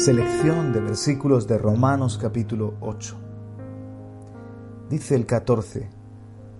Selección 0.00 0.72
de 0.72 0.80
versículos 0.80 1.46
de 1.46 1.58
Romanos 1.58 2.18
capítulo 2.18 2.72
8. 2.80 3.16
Dice 4.88 5.14
el 5.14 5.26
14, 5.26 5.90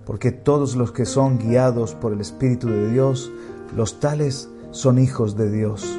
porque 0.05 0.31
todos 0.31 0.77
los 0.77 0.93
que 0.93 1.07
son 1.07 1.39
guiados 1.39 1.95
por 1.95 2.13
el 2.13 2.21
Espíritu 2.21 2.69
de 2.69 2.91
Dios, 2.91 3.33
los 3.75 3.99
tales 3.99 4.51
son 4.73 4.99
hijos 4.99 5.37
de 5.39 5.51
Dios. 5.51 5.99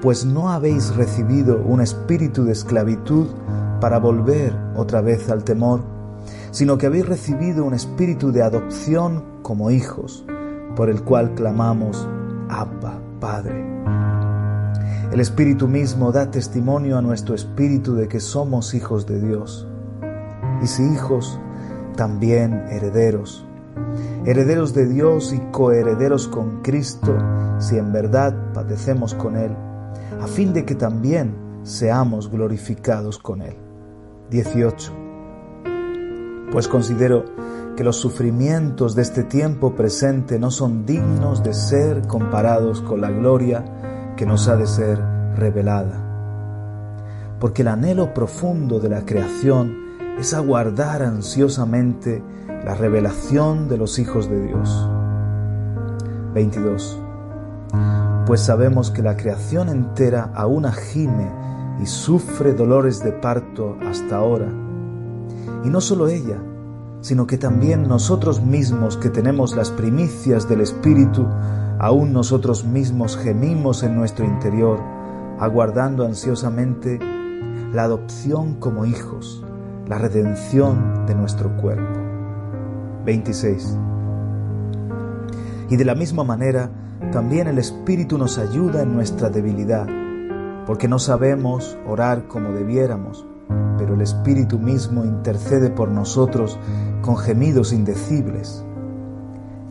Pues 0.00 0.24
no 0.24 0.48
habéis 0.48 0.96
recibido 0.96 1.62
un 1.62 1.82
espíritu 1.82 2.44
de 2.44 2.52
esclavitud 2.52 3.26
para 3.78 3.98
volver 3.98 4.56
otra 4.74 5.02
vez 5.02 5.28
al 5.28 5.44
temor, 5.44 5.82
sino 6.50 6.78
que 6.78 6.86
habéis 6.86 7.06
recibido 7.06 7.62
un 7.62 7.74
espíritu 7.74 8.32
de 8.32 8.42
adopción 8.42 9.22
como 9.42 9.70
hijos, 9.70 10.24
por 10.76 10.88
el 10.88 11.02
cual 11.02 11.34
clamamos, 11.34 12.08
Abba, 12.48 13.02
Padre. 13.20 14.25
El 15.16 15.20
Espíritu 15.20 15.66
mismo 15.66 16.12
da 16.12 16.30
testimonio 16.30 16.98
a 16.98 17.00
nuestro 17.00 17.34
espíritu 17.34 17.94
de 17.94 18.06
que 18.06 18.20
somos 18.20 18.74
hijos 18.74 19.06
de 19.06 19.18
Dios. 19.18 19.66
Y 20.62 20.66
si 20.66 20.82
hijos, 20.82 21.40
también 21.96 22.66
herederos. 22.68 23.46
Herederos 24.26 24.74
de 24.74 24.86
Dios 24.86 25.32
y 25.32 25.38
coherederos 25.52 26.28
con 26.28 26.60
Cristo, 26.60 27.16
si 27.58 27.78
en 27.78 27.94
verdad 27.94 28.52
padecemos 28.52 29.14
con 29.14 29.38
Él, 29.38 29.56
a 30.20 30.26
fin 30.26 30.52
de 30.52 30.66
que 30.66 30.74
también 30.74 31.34
seamos 31.62 32.30
glorificados 32.30 33.16
con 33.16 33.40
Él. 33.40 33.56
18. 34.28 34.92
Pues 36.52 36.68
considero 36.68 37.24
que 37.74 37.84
los 37.84 37.96
sufrimientos 37.96 38.94
de 38.94 39.00
este 39.00 39.22
tiempo 39.22 39.74
presente 39.74 40.38
no 40.38 40.50
son 40.50 40.84
dignos 40.84 41.42
de 41.42 41.54
ser 41.54 42.06
comparados 42.06 42.82
con 42.82 43.00
la 43.00 43.10
gloria 43.10 43.64
que 44.16 44.26
nos 44.26 44.48
ha 44.48 44.56
de 44.56 44.66
ser 44.66 44.98
revelada. 45.36 46.02
Porque 47.38 47.62
el 47.62 47.68
anhelo 47.68 48.14
profundo 48.14 48.80
de 48.80 48.88
la 48.88 49.04
creación 49.04 49.76
es 50.18 50.32
aguardar 50.32 51.02
ansiosamente 51.02 52.22
la 52.64 52.74
revelación 52.74 53.68
de 53.68 53.76
los 53.76 53.98
hijos 53.98 54.28
de 54.28 54.46
Dios. 54.46 54.88
22. 56.34 56.98
Pues 58.26 58.40
sabemos 58.40 58.90
que 58.90 59.02
la 59.02 59.16
creación 59.16 59.68
entera 59.68 60.30
aún 60.34 60.64
gime 60.72 61.30
y 61.80 61.86
sufre 61.86 62.54
dolores 62.54 63.02
de 63.04 63.12
parto 63.12 63.76
hasta 63.86 64.16
ahora. 64.16 64.48
Y 65.64 65.68
no 65.68 65.80
solo 65.80 66.08
ella, 66.08 66.38
sino 67.06 67.28
que 67.28 67.38
también 67.38 67.86
nosotros 67.86 68.42
mismos 68.42 68.96
que 68.96 69.10
tenemos 69.10 69.54
las 69.54 69.70
primicias 69.70 70.48
del 70.48 70.60
Espíritu, 70.60 71.24
aún 71.78 72.12
nosotros 72.12 72.64
mismos 72.64 73.16
gemimos 73.16 73.84
en 73.84 73.94
nuestro 73.94 74.24
interior, 74.24 74.80
aguardando 75.38 76.04
ansiosamente 76.04 76.98
la 77.72 77.84
adopción 77.84 78.56
como 78.56 78.86
hijos, 78.86 79.44
la 79.86 79.98
redención 79.98 81.06
de 81.06 81.14
nuestro 81.14 81.56
cuerpo. 81.58 82.00
26. 83.04 83.78
Y 85.70 85.76
de 85.76 85.84
la 85.84 85.94
misma 85.94 86.24
manera, 86.24 86.72
también 87.12 87.46
el 87.46 87.58
Espíritu 87.58 88.18
nos 88.18 88.36
ayuda 88.36 88.82
en 88.82 88.92
nuestra 88.92 89.30
debilidad, 89.30 89.86
porque 90.66 90.88
no 90.88 90.98
sabemos 90.98 91.78
orar 91.86 92.26
como 92.26 92.50
debiéramos, 92.50 93.24
pero 93.78 93.94
el 93.94 94.00
Espíritu 94.00 94.58
mismo 94.58 95.04
intercede 95.04 95.70
por 95.70 95.88
nosotros 95.88 96.58
con 97.02 97.16
gemidos 97.16 97.72
indecibles 97.72 98.64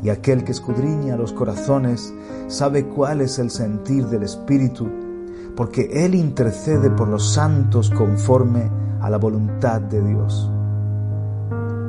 y 0.06 0.10
aquel 0.10 0.44
que 0.44 0.52
escudriña 0.52 1.18
los 1.18 1.34
corazones 1.34 2.14
sabe 2.48 2.86
cuál 2.86 3.22
es 3.22 3.40
el 3.40 3.50
sentir 3.50 4.06
del 4.06 4.22
Espíritu, 4.22 4.88
porque 5.56 6.06
Él 6.06 6.14
intercede 6.14 6.92
por 6.92 7.08
los 7.08 7.34
santos 7.34 7.90
conforme 7.90 8.70
a 9.02 9.10
la 9.10 9.18
voluntad 9.18 9.82
de 9.82 10.04
Dios. 10.04 10.52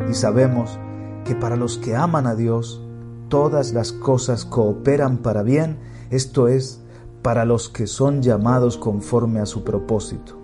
Y 0.08 0.14
sabemos 0.14 0.78
que 1.26 1.34
para 1.34 1.56
los 1.56 1.76
que 1.76 1.94
aman 1.94 2.26
a 2.26 2.34
Dios, 2.34 2.82
todas 3.28 3.74
las 3.74 3.92
cosas 3.92 4.46
cooperan 4.46 5.18
para 5.18 5.42
bien, 5.42 5.78
esto 6.08 6.48
es, 6.48 6.82
para 7.20 7.44
los 7.44 7.68
que 7.68 7.86
son 7.86 8.22
llamados 8.22 8.78
conforme 8.78 9.40
a 9.40 9.46
su 9.46 9.62
propósito. 9.62 10.38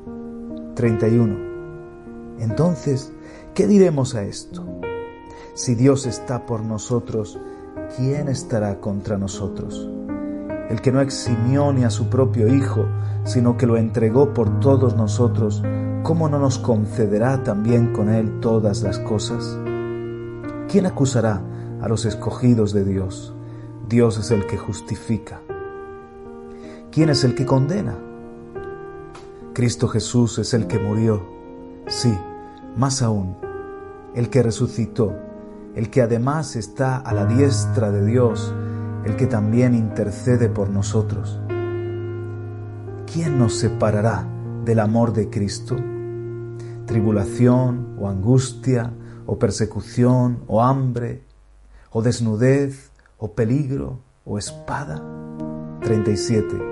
31. 0.74 1.51
Entonces, 2.38 3.12
¿qué 3.54 3.66
diremos 3.66 4.15
a 4.15 4.22
esto? 4.22 4.65
Si 5.54 5.75
Dios 5.75 6.06
está 6.06 6.47
por 6.47 6.62
nosotros, 6.62 7.38
¿quién 7.97 8.28
estará 8.28 8.81
contra 8.81 9.19
nosotros? 9.19 9.88
El 10.71 10.81
que 10.81 10.92
no 10.92 11.00
eximió 11.00 11.72
ni 11.72 11.84
a 11.84 11.91
su 11.91 12.09
propio 12.09 12.48
Hijo, 12.48 12.87
sino 13.25 13.56
que 13.56 13.66
lo 13.66 13.76
entregó 13.76 14.32
por 14.32 14.60
todos 14.60 14.97
nosotros, 14.97 15.62
¿cómo 16.03 16.28
no 16.28 16.38
nos 16.38 16.59
concederá 16.59 17.42
también 17.42 17.92
con 17.92 18.09
Él 18.09 18.41
todas 18.41 18.82
las 18.82 18.98
cosas? 18.98 19.59
¿Quién 20.69 20.87
acusará 20.87 21.42
a 21.82 21.88
los 21.88 22.06
escogidos 22.06 22.72
de 22.72 22.84
Dios? 22.84 23.34
Dios 23.88 24.19
es 24.19 24.31
el 24.31 24.47
que 24.47 24.56
justifica. 24.56 25.42
¿Quién 26.91 27.10
es 27.10 27.25
el 27.25 27.34
que 27.34 27.44
condena? 27.44 27.98
Cristo 29.53 29.87
Jesús 29.88 30.38
es 30.38 30.54
el 30.54 30.66
que 30.66 30.78
murió, 30.78 31.22
sí, 31.87 32.16
más 32.76 33.03
aún, 33.03 33.37
el 34.15 34.31
que 34.31 34.43
resucitó 34.43 35.15
el 35.75 35.91
que 35.91 36.03
además 36.03 36.56
está 36.56 36.97
a 36.97 37.15
la 37.15 37.26
diestra 37.26 37.91
de 37.91 38.04
Dios, 38.04 38.54
el 39.04 39.16
que 39.16 39.26
también 39.26 39.75
intercede 39.75 40.48
por 40.48 40.69
nosotros. 40.69 41.41
¿Quién 43.12 43.38
nos 43.38 43.54
separará 43.54 44.26
del 44.65 44.81
amor 44.81 45.12
de 45.12 45.31
Cristo? 45.31 45.76
¿Tribulación 46.87 47.97
o 47.98 48.09
angustia 48.09 48.92
o 49.26 49.38
persecución 49.38 50.41
o 50.47 50.62
hambre 50.62 51.22
o 51.91 52.03
desnudez 52.03 52.91
o 53.19 53.32
peligro 53.32 53.98
o 54.25 54.38
espada? 54.38 55.03
37. 55.82 56.72